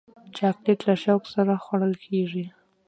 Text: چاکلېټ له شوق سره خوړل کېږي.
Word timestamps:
چاکلېټ 0.37 0.79
له 0.89 0.95
شوق 1.03 1.23
سره 1.33 1.53
خوړل 1.63 1.93
کېږي. 2.05 2.45